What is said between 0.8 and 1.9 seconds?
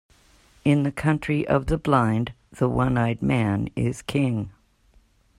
the country of the